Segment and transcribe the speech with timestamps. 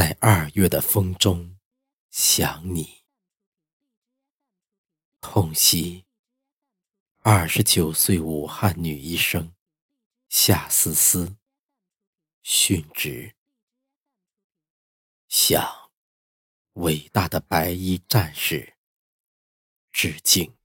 [0.00, 1.58] 在二月的风中
[2.08, 3.02] 想你，
[5.20, 6.06] 痛惜
[7.18, 9.52] 二十九岁武汉女医生
[10.30, 11.36] 夏思思
[12.42, 13.34] 殉职，
[15.28, 15.90] 向
[16.76, 18.78] 伟大的白衣战士
[19.92, 20.59] 致敬。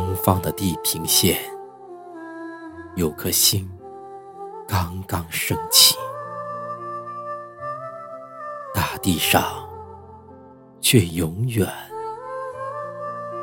[0.00, 1.38] 东方的地平线，
[2.96, 3.70] 有颗星
[4.66, 5.94] 刚刚升起，
[8.72, 9.68] 大地上
[10.80, 11.68] 却永远、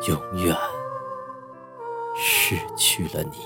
[0.07, 0.57] 永远
[2.15, 3.37] 失去了你。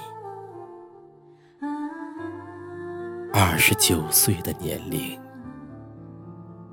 [3.34, 5.20] 二十九岁的年龄，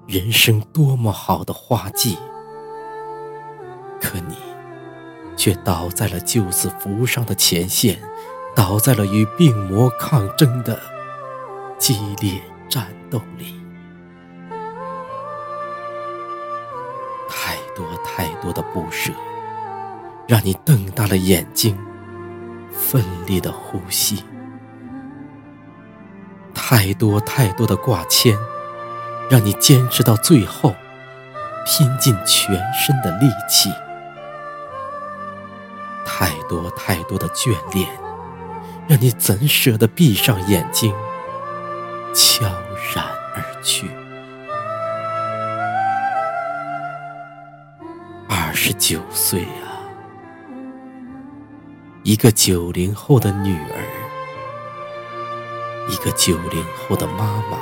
[0.06, 2.16] 人生多么好的花季，
[4.00, 4.47] 可你。
[5.38, 7.96] 却倒在了救死扶伤的前线，
[8.56, 10.78] 倒在了与病魔抗争的
[11.78, 13.54] 激烈战斗里。
[17.30, 19.12] 太多太多的不舍，
[20.26, 21.78] 让你瞪大了眼睛，
[22.72, 24.16] 奋力的呼吸；
[26.52, 28.36] 太多太多的挂牵，
[29.30, 30.74] 让你坚持到最后，
[31.64, 33.70] 拼尽全身的力气。
[36.18, 37.88] 太多太多的眷恋，
[38.88, 40.92] 让你怎舍得闭上眼睛，
[42.12, 42.44] 悄
[42.92, 43.04] 然
[43.36, 43.88] 而去？
[48.28, 49.78] 二十九岁啊，
[52.02, 53.78] 一个九零后的女儿，
[55.88, 57.58] 一个九零后的妈妈，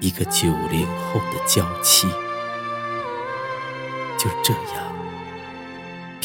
[0.00, 2.06] 一个九零后的娇妻，
[4.18, 4.97] 就这样。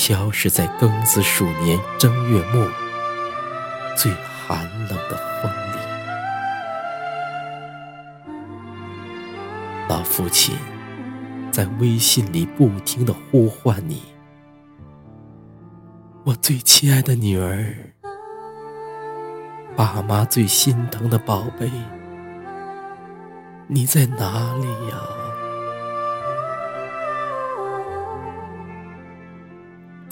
[0.06, 2.68] 消失在庚子鼠年正月末
[3.96, 5.78] 最寒冷的风里，
[9.88, 10.58] 老父亲
[11.54, 14.04] 在微信里不停的呼唤你
[16.26, 17.74] ：“我最亲爱的女儿，
[19.74, 21.72] 爸妈最心疼的宝贝，
[23.68, 24.98] 你在哪里呀？”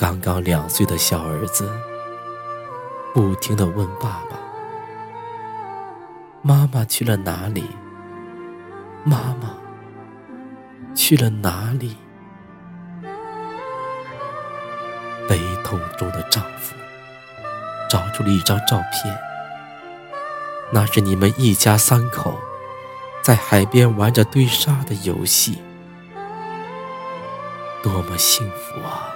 [0.02, 1.72] 刚刚两岁的小儿子
[3.14, 4.40] 不停的问爸爸
[6.42, 7.70] ：“妈妈去了哪里？
[9.04, 9.56] 妈妈
[10.96, 11.98] 去了哪里？”
[15.30, 16.74] 悲痛中的丈夫
[17.88, 19.16] 找出了一张照片，
[20.72, 22.40] 那是你们一家三口
[23.22, 25.62] 在海边玩着堆沙的游戏，
[27.84, 29.14] 多么幸福啊！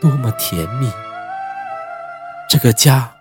[0.00, 0.88] 多么甜蜜！
[2.48, 3.12] 这个家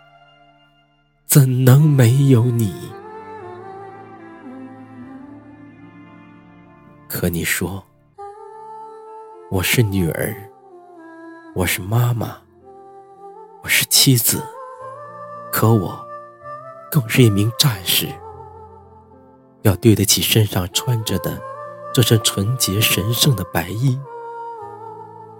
[1.25, 2.91] 怎能没有你？
[7.09, 7.83] 可你说
[9.49, 10.35] 我是女儿，
[11.55, 12.37] 我是妈妈，
[13.63, 14.43] 我是妻子，
[15.51, 16.07] 可我
[16.91, 18.07] 更是一名战士，
[19.63, 21.41] 要对得起身上穿着的
[21.91, 23.99] 这身纯洁神圣的白衣，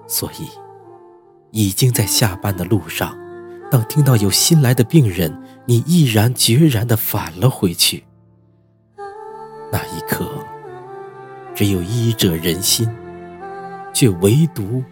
[0.08, 0.50] 所以。
[1.52, 3.18] 已经在下班的路上，
[3.72, 8.04] 当听到有新来的病人，你毅然决然地返了回去。
[9.72, 10.26] 那一刻，
[11.56, 12.90] 只有医者仁心，
[13.94, 14.84] 却唯独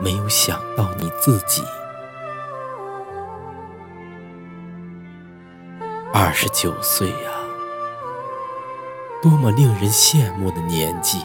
[0.00, 1.62] 没有想到你自己。
[6.14, 7.30] 二十九岁呀，
[9.22, 11.18] 多么令人羡慕的年纪，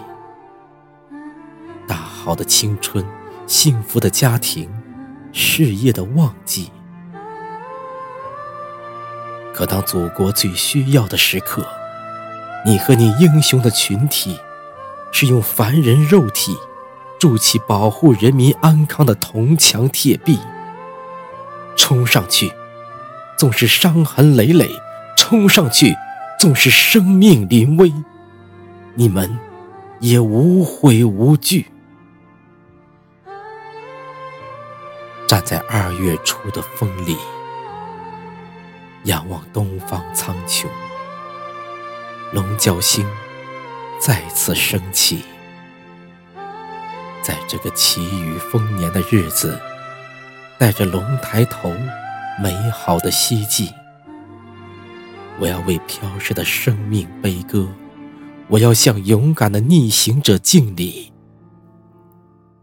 [1.87, 3.05] 大好的青春。
[3.47, 4.69] 幸福的家庭，
[5.31, 6.69] 事业的旺季。
[9.53, 11.65] 可当祖国最需要的时刻，
[12.65, 14.37] 你和你英雄的群体，
[15.13, 16.57] 是用凡人肉体
[17.17, 20.37] 筑起保护人民安康的铜墙铁壁。
[21.77, 22.51] 冲上去，
[23.37, 24.67] 纵是伤痕累累；
[25.15, 25.95] 冲上去，
[26.37, 27.93] 纵是生命临危，
[28.95, 29.39] 你们
[30.01, 31.67] 也无悔无惧。
[35.27, 37.17] 站在二月初的风里，
[39.03, 40.65] 仰望东方苍穹，
[42.31, 43.05] 龙角星
[43.99, 45.21] 再次升起。
[47.21, 49.59] 在这个奇雨丰年的日子，
[50.57, 51.73] 带着龙抬头
[52.41, 53.69] 美好的希冀，
[55.41, 57.67] 我要为飘逝的生命悲歌，
[58.47, 61.11] 我要向勇敢的逆行者敬礼。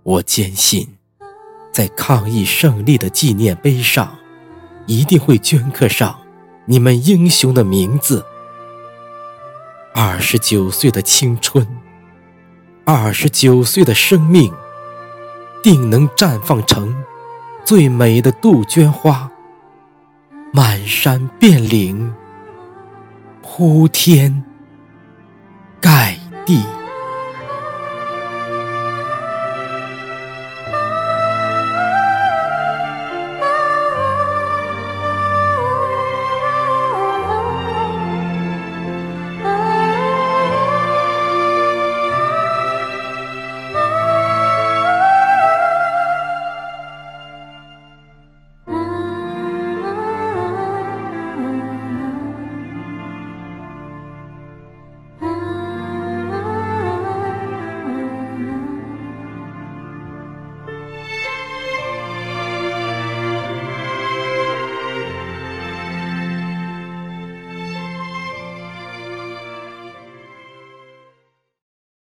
[0.02, 0.93] 我坚信，
[1.74, 4.16] 在抗疫胜利的纪念碑上，
[4.86, 6.16] 一定会镌刻上
[6.66, 8.24] 你们英雄的名字。
[9.92, 11.66] 二十九岁的青春，
[12.84, 14.54] 二十九岁的生命，
[15.64, 16.94] 定能绽放成
[17.64, 19.28] 最美的杜鹃花，
[20.52, 22.14] 满山遍岭，
[23.42, 24.44] 铺天
[25.80, 26.16] 盖
[26.46, 26.62] 地。